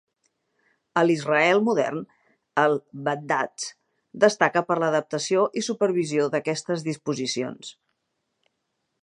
[1.01, 1.99] A l'Israel modern,
[2.61, 2.73] el
[3.09, 3.67] "badatz"
[4.25, 7.73] destaca per l'adaptació i supervisió d'aquestes disposicions.